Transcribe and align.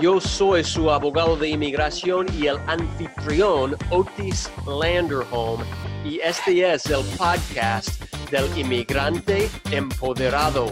yo 0.00 0.20
soy 0.20 0.62
su 0.62 0.90
abogado 0.90 1.36
de 1.36 1.48
inmigración 1.48 2.26
y 2.38 2.46
el 2.46 2.56
anfitrión 2.66 3.76
Otis 3.90 4.48
Landerholm 4.64 5.64
y 6.04 6.20
este 6.20 6.72
es 6.72 6.86
el 6.86 7.04
podcast 7.16 8.00
del 8.30 8.46
inmigrante 8.56 9.50
empoderado. 9.72 10.66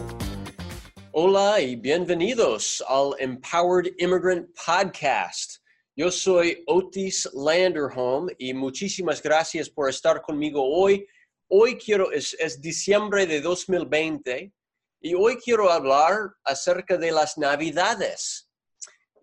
Hola 1.11 1.61
y 1.61 1.75
bienvenidos 1.75 2.85
al 2.87 3.15
Empowered 3.19 3.95
Immigrant 3.99 4.49
Podcast. 4.65 5.57
Yo 5.97 6.13
soy 6.13 6.63
Otis 6.69 7.29
Landerholm 7.35 8.29
y 8.39 8.55
muchísimas 8.55 9.21
gracias 9.21 9.69
por 9.69 9.89
estar 9.89 10.23
conmigo 10.23 10.63
hoy. 10.63 11.05
Hoy 11.49 11.77
quiero, 11.77 12.13
es, 12.13 12.37
es 12.39 12.61
diciembre 12.61 13.27
de 13.27 13.41
2020 13.41 14.53
y 15.01 15.15
hoy 15.15 15.37
quiero 15.37 15.73
hablar 15.73 16.33
acerca 16.45 16.97
de 16.97 17.11
las 17.11 17.37
navidades. 17.39 18.46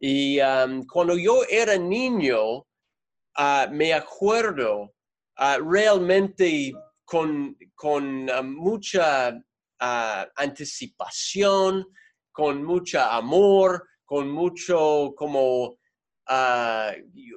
Y 0.06 0.38
um, 0.42 0.86
cuando 0.86 1.18
yo 1.18 1.44
era 1.50 1.78
niño, 1.78 2.58
uh, 2.58 3.72
me 3.72 3.94
acuerdo 3.94 4.94
uh, 5.40 5.64
realmente 5.66 6.74
con, 7.06 7.56
con 7.74 8.30
uh, 8.30 8.44
mucha 8.44 9.34
anticipación, 9.80 11.86
con 12.34 12.66
mucha 12.66 13.16
amor, 13.16 13.88
con 14.04 14.30
mucho 14.30 15.14
como 15.16 15.78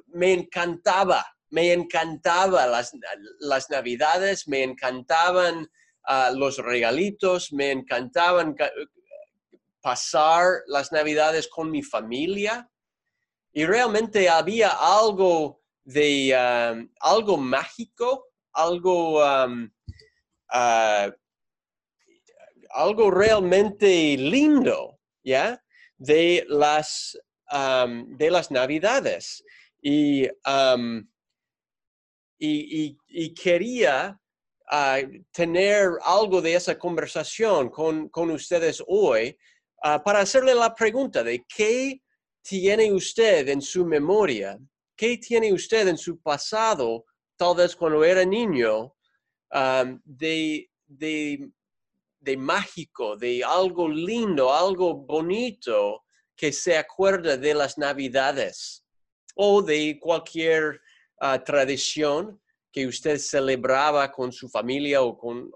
me 0.07 0.33
encantaba, 0.33 1.25
me 1.49 1.71
encantaba 1.71 2.67
las, 2.67 2.91
las 3.39 3.69
navidades, 3.69 4.47
me 4.47 4.63
encantaban 4.63 5.67
los 6.35 6.57
regalitos, 6.57 7.51
me 7.51 7.71
encantaban 7.71 8.55
pasar 9.87 10.63
las 10.67 10.91
navidades 10.91 11.47
con 11.47 11.71
mi 11.71 11.81
familia 11.81 12.69
y 13.53 13.65
realmente 13.65 14.27
había 14.27 14.69
algo 14.71 15.61
de 15.85 16.35
um, 16.35 16.89
algo 16.99 17.37
mágico, 17.37 18.25
algo, 18.51 19.23
um, 19.23 19.71
uh, 20.53 21.09
algo 22.71 23.11
realmente 23.11 24.17
lindo, 24.17 24.99
¿ya? 25.23 25.63
De 25.97 26.45
las, 26.49 27.17
um, 27.49 28.17
de 28.17 28.29
las 28.29 28.51
navidades. 28.51 29.41
Y, 29.81 30.27
y, 32.39 33.33
quería 33.35 34.19
uh, 34.69 35.23
tener 35.31 35.91
algo 36.03 36.41
de 36.41 36.55
esa 36.55 36.77
conversación 36.77 37.69
con, 37.69 38.09
con 38.09 38.31
ustedes 38.31 38.83
hoy 38.85 39.37
Ah, 39.83 40.03
para 40.03 40.19
hacerle 40.19 40.55
la 40.55 40.73
pregunta 40.73 41.23
de 41.23 41.45
qué 41.45 42.01
tiene 42.41 42.91
usted 42.91 43.47
en 43.49 43.61
su 43.61 43.85
memoria, 43.85 44.57
qué 44.95 45.17
tiene 45.17 45.53
usted 45.53 45.87
en 45.87 45.97
su 45.97 46.19
pasado, 46.19 47.05
tal 47.35 47.55
vez 47.55 47.75
cuando 47.75 48.03
era 48.03 48.25
niño, 48.25 48.93
de, 50.03 50.69
de, 50.85 51.51
de 52.19 52.37
mágico, 52.37 53.15
de 53.15 53.43
algo 53.43 53.87
lindo, 53.87 54.53
algo 54.53 54.93
bonito 54.95 56.03
que 56.35 56.51
se 56.51 56.77
acuerda 56.77 57.37
de 57.37 57.53
las 57.53 57.77
navidades 57.77 58.83
o 59.35 59.61
de 59.61 59.99
cualquier 59.99 60.81
ah, 61.19 61.43
tradición 61.43 62.41
que 62.71 62.87
usted 62.87 63.17
celebraba 63.17 64.11
con 64.11 64.31
su 64.31 64.49
familia 64.49 65.01
o 65.01 65.17
con, 65.17 65.51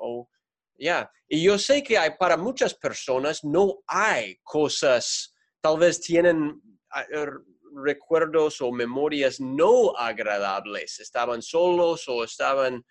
ya, 0.81 1.11
y 1.27 1.43
yo 1.43 1.57
sé 1.57 1.83
que 1.83 1.97
hay, 1.97 2.11
para 2.19 2.37
muchas 2.37 2.73
personas 2.73 3.43
no 3.43 3.81
hay 3.87 4.37
cosas, 4.43 5.35
tal 5.61 5.77
vez 5.77 6.01
tienen 6.01 6.61
ah, 6.91 7.05
er, 7.11 7.33
recuerdos 7.73 8.61
o 8.61 8.71
memorias 8.71 9.39
no 9.39 9.95
agradables, 9.95 10.99
estaban 10.99 11.41
solos 11.41 12.05
o 12.07 12.23
estaban 12.23 12.83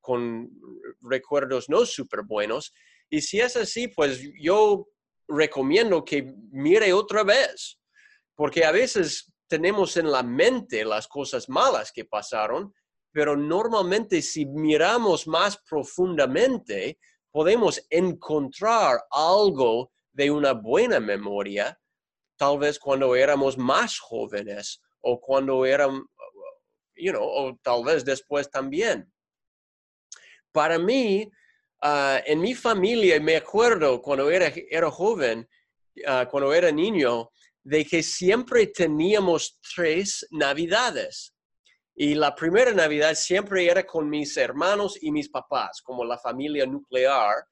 con 0.00 0.48
recuerdos 1.00 1.68
no 1.68 1.84
súper 1.84 2.22
buenos. 2.22 2.72
Y 3.10 3.20
si 3.20 3.40
es 3.40 3.56
así, 3.56 3.88
pues 3.88 4.20
yo 4.40 4.86
recomiendo 5.26 6.04
que 6.04 6.32
mire 6.52 6.92
otra 6.92 7.24
vez, 7.24 7.80
porque 8.36 8.64
a 8.64 8.70
veces 8.70 9.32
tenemos 9.48 9.96
en 9.96 10.10
la 10.10 10.22
mente 10.22 10.84
las 10.84 11.08
cosas 11.08 11.48
malas 11.48 11.90
que 11.92 12.04
pasaron, 12.04 12.72
pero 13.12 13.36
normalmente 13.36 14.22
si 14.22 14.46
miramos 14.46 15.26
más 15.26 15.58
profundamente, 15.68 16.98
podemos 17.30 17.84
encontrar 17.90 19.00
algo 19.10 19.92
de 20.12 20.30
una 20.30 20.52
buena 20.52 20.98
memoria, 20.98 21.78
tal 22.36 22.58
vez 22.58 22.78
cuando 22.78 23.14
éramos 23.14 23.56
más 23.56 23.98
jóvenes 23.98 24.80
o 25.00 25.20
cuando 25.20 25.64
eran, 25.64 26.02
you 26.96 27.12
know, 27.12 27.24
o 27.24 27.58
tal 27.62 27.84
vez 27.84 28.04
después 28.04 28.50
también. 28.50 29.10
Para 30.52 30.78
mí, 30.78 31.30
ah, 31.82 32.20
en 32.26 32.40
mi 32.40 32.54
familia, 32.54 33.20
me 33.20 33.36
acuerdo 33.36 34.00
cuando 34.00 34.30
era, 34.30 34.52
era 34.70 34.90
joven, 34.90 35.48
ah, 36.06 36.26
cuando 36.30 36.52
era 36.52 36.70
niño, 36.70 37.30
de 37.64 37.84
que 37.84 38.02
siempre 38.02 38.66
teníamos 38.66 39.58
tres 39.74 40.26
navidades. 40.30 41.34
Y 41.94 42.14
la 42.14 42.34
primera 42.34 42.72
Navidad 42.72 43.14
siempre 43.14 43.66
era 43.66 43.84
con 43.84 44.08
mis 44.08 44.36
hermanos 44.36 44.98
y 45.02 45.10
mis 45.10 45.28
papás, 45.28 45.82
como 45.82 46.04
la 46.04 46.18
familia 46.18 46.66
nuclear, 46.66 47.44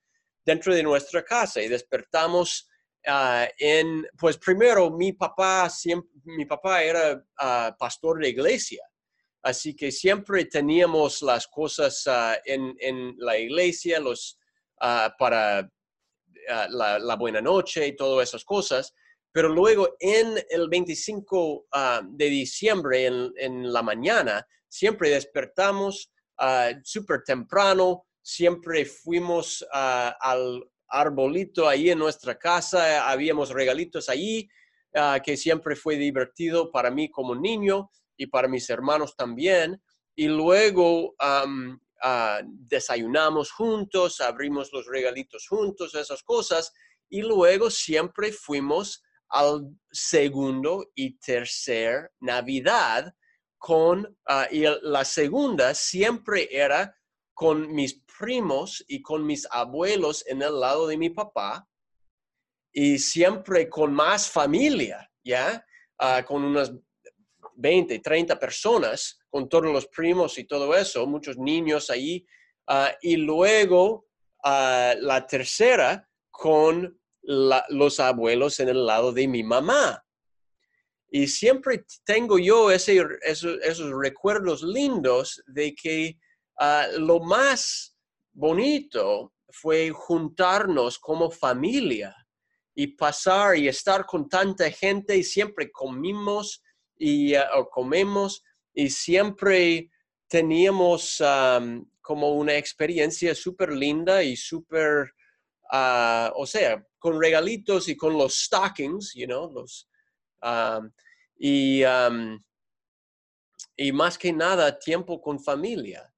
dentro 0.44 0.74
de 0.74 0.82
nuestra 0.82 1.22
casa. 1.22 1.60
Y 1.60 1.68
despertamos 1.68 2.68
ah, 3.06 3.46
en, 3.58 4.06
pues 4.18 4.38
primero 4.38 4.90
mi 4.90 5.12
papá, 5.12 5.68
siempre, 5.68 6.10
mi 6.24 6.46
papá 6.46 6.82
era 6.82 7.22
ah, 7.38 7.76
pastor 7.78 8.20
de 8.20 8.30
iglesia. 8.30 8.82
Así 9.42 9.74
que 9.74 9.90
siempre 9.90 10.46
teníamos 10.46 11.22
las 11.22 11.46
cosas 11.46 12.06
ah, 12.06 12.38
en, 12.44 12.74
en, 12.80 13.14
la 13.18 13.36
iglesia, 13.38 14.00
los, 14.00 14.38
para 14.78 15.70
la 16.48 17.16
buena 17.18 17.42
noche 17.42 17.86
y 17.86 17.96
todas 17.96 18.30
esas 18.30 18.44
cosas. 18.44 18.94
Pero 19.32 19.48
luego 19.48 19.96
en 20.00 20.34
el 20.48 20.68
25 20.68 21.66
ah, 21.72 22.02
de 22.04 22.26
diciembre, 22.26 23.06
en, 23.06 23.72
la 23.72 23.82
mañana, 23.82 24.46
siempre 24.68 25.10
despertamos 25.10 26.12
uh, 26.40 26.78
súper 26.82 27.22
temprano, 27.22 28.06
siempre 28.22 28.84
fuimos 28.84 29.64
ah, 29.72 30.16
al 30.20 30.64
arbolito 30.88 31.68
ahí 31.68 31.90
en 31.90 31.98
nuestra 32.00 32.38
casa, 32.38 33.08
habíamos 33.08 33.50
regalitos 33.50 34.08
allí, 34.08 34.48
que 35.24 35.36
siempre 35.36 35.76
fue 35.76 35.94
divertido 35.94 36.72
para 36.72 36.90
mí 36.90 37.08
como 37.12 37.36
niño 37.36 37.92
y 38.16 38.26
para 38.26 38.48
mis 38.48 38.68
hermanos 38.70 39.14
también. 39.14 39.80
Y 40.16 40.26
luego 40.26 41.14
desayunamos 42.44 43.52
juntos, 43.52 44.20
abrimos 44.20 44.72
los 44.72 44.86
regalitos 44.86 45.46
juntos, 45.46 45.94
esas 45.94 46.24
cosas. 46.24 46.72
Y 47.08 47.22
luego 47.22 47.70
siempre 47.70 48.32
fuimos 48.32 49.00
al 49.30 49.76
segundo 49.90 50.90
y 50.94 51.18
tercer 51.18 52.12
Navidad 52.20 53.14
con, 53.58 54.16
ah, 54.26 54.48
y 54.50 54.64
la 54.82 55.04
segunda 55.04 55.74
siempre 55.74 56.48
era 56.50 56.96
con 57.34 57.72
mis 57.72 58.02
primos 58.18 58.84
y 58.88 59.00
con 59.02 59.24
mis 59.24 59.46
abuelos 59.50 60.24
en 60.26 60.42
el 60.42 60.58
lado 60.58 60.86
de 60.86 60.96
mi 60.96 61.10
papá 61.10 61.66
y 62.72 62.98
siempre 62.98 63.68
con 63.68 63.92
más 63.92 64.28
familia, 64.30 65.10
¿ya? 65.24 65.64
Ah, 65.98 66.24
con 66.24 66.44
unas 66.44 66.72
20, 67.56 67.98
30 67.98 68.38
personas, 68.38 69.18
con 69.28 69.48
todos 69.48 69.72
los 69.72 69.86
primos 69.88 70.38
y 70.38 70.44
todo 70.44 70.74
eso, 70.74 71.06
muchos 71.06 71.36
niños 71.36 71.90
ahí. 71.90 72.26
Ah, 72.66 72.92
y 73.02 73.16
luego 73.16 74.06
la 74.42 75.26
tercera 75.28 76.08
con 76.30 76.99
los 77.30 78.00
abuelos 78.00 78.58
en 78.60 78.68
el 78.70 78.84
lado 78.86 79.12
de 79.12 79.28
mi 79.28 79.42
mamá. 79.42 80.04
Y 81.08 81.26
siempre 81.26 81.84
tengo 82.04 82.38
yo 82.38 82.70
ese, 82.70 83.04
esos, 83.22 83.90
recuerdos 83.90 84.62
lindos 84.62 85.42
de 85.46 85.74
que 85.74 86.18
ah, 86.58 86.86
lo 86.98 87.20
más 87.20 87.96
bonito 88.32 89.32
fue 89.48 89.90
juntarnos 89.90 90.98
como 90.98 91.30
familia 91.30 92.14
y 92.74 92.88
pasar 92.88 93.56
y 93.56 93.66
estar 93.68 94.06
con 94.06 94.28
tanta 94.28 94.70
gente 94.70 95.16
y 95.16 95.24
siempre 95.24 95.70
comimos 95.70 96.62
y 96.96 97.34
ah, 97.34 97.48
comemos 97.70 98.44
y 98.72 98.88
siempre 98.90 99.90
teníamos 100.28 101.20
como 102.00 102.34
una 102.34 102.56
experiencia 102.56 103.34
súper 103.34 103.72
linda 103.72 104.22
y 104.22 104.36
súper, 104.36 105.12
ah, 105.70 106.32
o 106.36 106.46
sea, 106.46 106.84
con 106.98 107.20
regalitos 107.20 107.88
y 107.88 107.96
con 107.96 108.16
los 108.16 108.34
stockings, 108.34 109.12
you 109.14 109.26
know, 109.26 109.50
los, 109.50 109.88
um, 110.42 110.90
y, 111.38 111.84
um, 111.84 112.42
y 113.76 113.92
más 113.92 114.18
que 114.18 114.32
nada 114.32 114.78
tiempo 114.78 115.20
con 115.20 115.42
familia. 115.42 116.12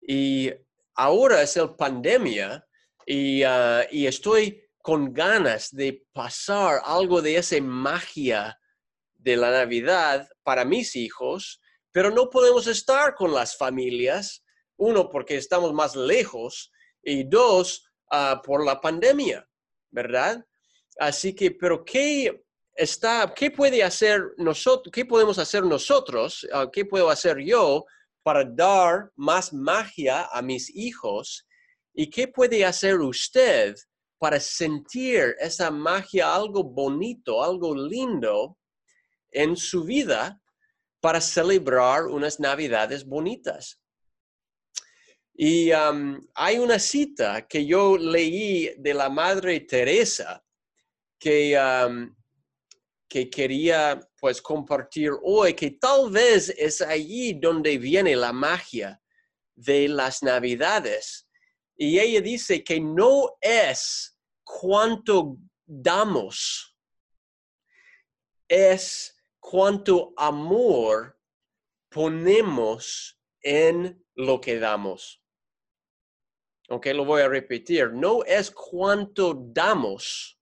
Y 0.00 0.52
ahora 0.94 1.42
es 1.42 1.56
el 1.56 1.74
pandemia 1.74 2.66
y, 3.06 3.42
ah, 3.42 3.86
y 3.90 4.06
estoy 4.06 4.62
con 4.82 5.12
ganas 5.12 5.74
de 5.74 6.06
pasar 6.12 6.80
algo 6.84 7.20
de 7.20 7.36
esa 7.36 7.60
magia 7.60 8.56
de 9.14 9.36
la 9.36 9.50
Navidad 9.50 10.28
para 10.44 10.64
mis 10.64 10.94
hijos, 10.94 11.60
pero 11.90 12.10
no 12.10 12.30
podemos 12.30 12.66
estar 12.68 13.14
con 13.14 13.32
las 13.34 13.56
familias, 13.56 14.44
uno, 14.76 15.08
porque 15.08 15.36
estamos 15.36 15.72
más 15.72 15.96
lejos, 15.96 16.70
y 17.02 17.24
dos, 17.24 17.85
ah, 18.10 18.40
por 18.44 18.64
la 18.64 18.80
pandemia, 18.80 19.46
¿verdad? 19.90 20.44
Así 20.98 21.34
que, 21.34 21.50
pero 21.50 21.84
¿qué 21.84 22.44
está, 22.74 23.32
qué 23.34 23.50
puede 23.50 23.82
hacer 23.82 24.22
nosotros, 24.38 24.92
qué 24.92 25.04
podemos 25.04 25.38
hacer 25.38 25.64
nosotros, 25.64 26.46
ah, 26.52 26.68
qué 26.72 26.84
puedo 26.84 27.10
hacer 27.10 27.38
yo 27.38 27.84
para 28.22 28.44
dar 28.44 29.10
más 29.16 29.52
magia 29.52 30.28
a 30.32 30.42
mis 30.42 30.74
hijos? 30.74 31.46
¿Y 31.94 32.10
qué 32.10 32.28
puede 32.28 32.64
hacer 32.64 33.00
usted 33.00 33.74
para 34.18 34.40
sentir 34.40 35.34
esa 35.38 35.70
magia, 35.70 36.34
algo 36.34 36.64
bonito, 36.64 37.42
algo 37.42 37.74
lindo 37.74 38.56
en 39.30 39.56
su 39.56 39.84
vida 39.84 40.40
para 41.00 41.20
celebrar 41.20 42.06
unas 42.06 42.40
navidades 42.40 43.04
bonitas. 43.04 43.80
Y 45.38 45.70
hay 45.70 46.58
una 46.58 46.78
cita 46.78 47.46
que 47.46 47.66
yo 47.66 47.98
leí 47.98 48.74
de 48.78 48.94
la 48.94 49.10
Madre 49.10 49.60
Teresa 49.60 50.42
que, 51.18 52.08
que 53.06 53.28
quería 53.28 54.00
pues 54.18 54.40
compartir 54.40 55.10
hoy, 55.22 55.52
que 55.52 55.72
tal 55.72 56.10
vez 56.10 56.48
es 56.56 56.80
allí 56.80 57.34
donde 57.34 57.76
viene 57.76 58.16
la 58.16 58.32
magia 58.32 58.98
de 59.54 59.88
las 59.88 60.22
navidades. 60.22 61.28
Y 61.76 61.98
ella 61.98 62.22
dice 62.22 62.64
que 62.64 62.80
no 62.80 63.36
es 63.38 64.18
cuánto 64.42 65.36
damos, 65.66 66.74
es 68.48 69.14
cuánto 69.38 70.14
amor 70.16 71.20
ponemos 71.90 73.20
en 73.42 74.02
lo 74.14 74.40
que 74.40 74.58
damos. 74.58 75.22
Ok, 76.68 76.86
lo 76.86 77.04
voy 77.04 77.22
a 77.22 77.28
repetir. 77.28 77.92
No 77.92 78.24
es 78.24 78.50
cuánto 78.50 79.34
damos, 79.34 80.38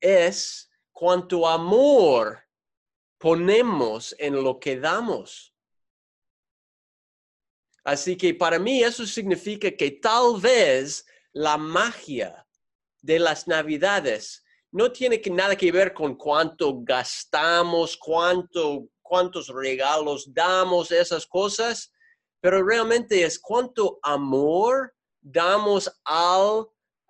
es 0.00 0.70
cuánto 0.90 1.46
amor 1.46 2.42
ponemos 3.18 4.14
en 4.18 4.42
lo 4.42 4.58
que 4.58 4.78
damos. 4.78 5.54
Así 7.84 8.16
que 8.16 8.34
para 8.34 8.58
mí 8.58 8.82
eso 8.82 9.06
significa 9.06 9.70
que 9.70 9.90
tal 9.90 10.40
vez 10.40 11.04
la 11.32 11.56
magia 11.56 12.46
de 13.00 13.18
las 13.18 13.46
navidades 13.48 14.44
no 14.70 14.90
tiene 14.90 15.20
nada 15.30 15.56
que 15.56 15.70
ver 15.70 15.92
con 15.92 16.14
cuánto 16.14 16.80
gastamos, 16.82 17.96
cuánto, 17.96 18.88
cuántos 19.02 19.48
regalos 19.48 20.32
damos, 20.32 20.90
esas 20.90 21.26
cosas, 21.26 21.92
pero 22.40 22.64
realmente 22.64 23.22
es 23.22 23.38
cuánto 23.38 23.98
amor 24.02 24.94
damos 25.22 25.90
al, 26.04 26.66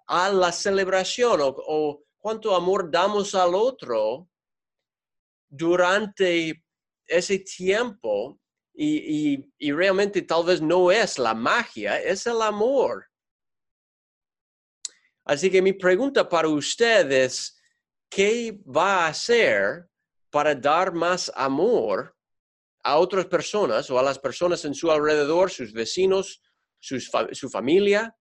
a 0.07 0.31
la 0.31 0.53
celebración 0.53 1.41
o, 1.43 2.05
cuánto 2.19 2.55
amor 2.55 2.89
damos 2.89 3.35
al 3.35 3.53
otro 3.55 4.29
durante 5.49 6.65
ese 7.05 7.41
tiempo 7.41 8.39
y, 8.73 9.45
y, 9.59 9.73
realmente 9.73 10.23
tal 10.23 10.45
vez 10.45 10.63
no 10.63 10.93
es 10.93 11.19
la 11.19 11.35
magia, 11.35 12.01
es 12.01 12.27
el 12.27 12.41
amor. 12.41 13.07
Así 15.25 15.51
que 15.51 15.61
mi 15.61 15.73
pregunta 15.73 16.29
para 16.29 16.49
ustedes, 16.49 17.61
¿qué 18.09 18.59
va 18.65 19.05
a 19.05 19.09
hacer 19.09 19.89
para 20.31 20.55
dar 20.55 20.93
más 20.93 21.31
amor 21.35 22.17
a 22.83 22.99
otras 22.99 23.27
personas 23.27 23.91
o 23.91 23.99
a 23.99 24.03
las 24.03 24.19
personas 24.19 24.65
en 24.65 24.75
su 24.75 24.91
alrededor, 24.91 25.51
sus 25.51 25.73
vecinos, 25.73 26.43
su 26.83 27.49
familia, 27.51 28.15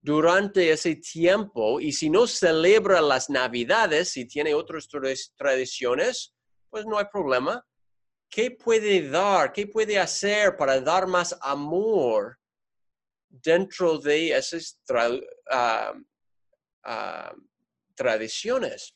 durante 0.00 0.70
ese 0.70 0.96
tiempo? 0.96 1.80
Y 1.80 1.92
si 1.92 2.08
no 2.08 2.26
celebra 2.26 3.00
las 3.00 3.28
navidades, 3.28 4.10
si 4.10 4.26
tiene 4.26 4.54
otras 4.54 4.88
tradiciones, 5.36 6.34
pues 6.70 6.86
no 6.86 6.98
hay 6.98 7.06
problema. 7.12 7.66
¿Qué 8.28 8.50
puede 8.50 9.08
dar? 9.08 9.52
¿Qué 9.52 9.66
puede 9.66 9.98
hacer 9.98 10.56
para 10.56 10.80
dar 10.80 11.06
más 11.06 11.36
amor 11.40 12.38
dentro 13.42 13.98
de 13.98 14.36
esas 14.36 14.78
uh, 14.90 16.00
tradiciones. 17.94 18.94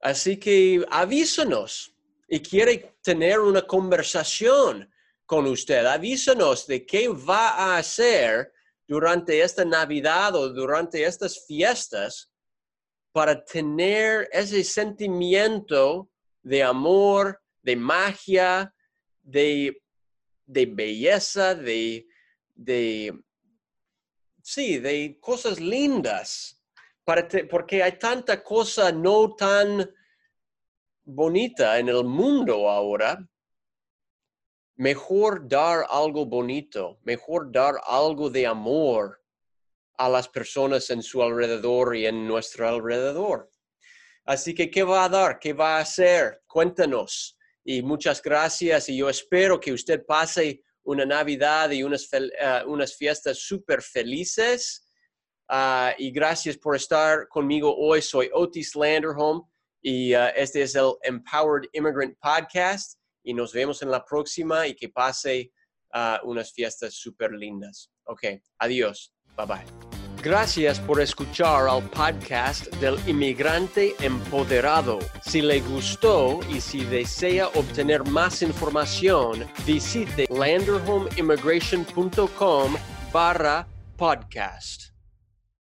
Así 0.00 0.38
que 0.38 0.84
avísanos 0.90 1.94
y 2.28 2.40
quiere 2.40 2.96
tener 3.02 3.38
una 3.40 3.62
conversación 3.62 4.92
con 5.32 5.46
usted. 5.46 5.86
Avísanos 5.86 6.66
de 6.66 6.84
qué 6.84 7.08
va 7.08 7.48
a 7.52 7.78
hacer 7.78 8.52
durante 8.86 9.40
esta 9.40 9.64
Navidad 9.64 10.34
o 10.34 10.50
durante 10.50 11.02
estas 11.02 11.46
fiestas 11.46 12.30
para 13.12 13.42
tener 13.42 14.28
ese 14.30 14.62
sentimiento 14.62 16.10
de 16.42 16.62
amor, 16.62 17.40
de 17.62 17.76
magia, 17.76 18.74
de, 19.22 19.82
de 20.44 20.66
belleza, 20.66 21.54
de, 21.54 22.06
de 22.54 23.18
sí, 24.42 24.80
de 24.80 25.18
cosas 25.18 25.58
lindas, 25.58 26.62
porque 27.50 27.82
hay 27.82 27.98
tanta 27.98 28.44
cosa 28.44 28.92
no 28.92 29.34
tan 29.34 29.90
bonita 31.04 31.78
en 31.78 31.88
el 31.88 32.04
mundo 32.04 32.68
ahora. 32.68 33.26
Mejor 34.76 35.46
dar 35.48 35.86
algo 35.90 36.24
bonito, 36.26 36.98
mejor 37.02 37.52
dar 37.52 37.74
algo 37.86 38.30
de 38.30 38.46
amor 38.46 39.22
a 39.98 40.08
las 40.08 40.28
personas 40.28 40.90
en 40.90 41.02
su 41.02 41.22
alrededor 41.22 41.94
y 41.94 42.06
en 42.06 42.26
nuestro 42.26 42.68
alrededor. 42.68 43.50
Así 44.24 44.54
que, 44.54 44.70
¿qué 44.70 44.82
va 44.82 45.04
a 45.04 45.08
dar? 45.08 45.38
¿Qué 45.38 45.52
va 45.52 45.76
a 45.76 45.80
hacer? 45.80 46.42
Cuéntanos. 46.46 47.36
Y 47.64 47.82
muchas 47.82 48.22
gracias 48.22 48.88
y 48.88 48.96
yo 48.96 49.08
espero 49.08 49.60
que 49.60 49.72
usted 49.72 50.04
pase 50.04 50.62
una 50.84 51.04
Navidad 51.04 51.70
y 51.70 51.82
unas, 51.82 52.08
eh, 52.12 52.86
fiestas 52.96 53.38
súper 53.38 53.82
felices. 53.82 54.88
Ah, 55.48 55.94
y 55.98 56.10
gracias 56.10 56.56
por 56.56 56.74
estar 56.74 57.28
conmigo 57.28 57.76
hoy. 57.76 58.00
Soy 58.02 58.30
Otis 58.32 58.74
Landerholm 58.74 59.42
y 59.82 60.14
uh, 60.14 60.30
este 60.34 60.62
es 60.62 60.74
el 60.74 60.94
Empowered 61.02 61.68
Immigrant 61.72 62.16
Podcast. 62.20 63.01
Y 63.22 63.34
nos 63.34 63.52
vemos 63.52 63.82
en 63.82 63.90
la 63.90 64.04
próxima 64.04 64.66
y 64.66 64.74
que 64.74 64.88
pase 64.88 65.52
uh, 65.94 66.28
unas 66.28 66.52
fiestas 66.52 66.94
súper 66.94 67.32
lindas. 67.32 67.90
Ok, 68.04 68.24
adiós. 68.58 69.14
Bye 69.36 69.46
bye. 69.46 69.92
Gracias 70.22 70.78
por 70.78 71.00
escuchar 71.00 71.68
al 71.68 71.82
podcast 71.90 72.68
del 72.76 72.96
inmigrante 73.08 73.96
empoderado. 74.00 75.00
Si 75.20 75.42
le 75.42 75.60
gustó 75.60 76.38
y 76.48 76.60
si 76.60 76.84
desea 76.84 77.48
obtener 77.48 78.04
más 78.04 78.40
información, 78.42 79.44
visite 79.66 80.28
landerhomeimmigration.com 80.30 82.76
barra 83.12 83.66
podcast. 83.96 84.91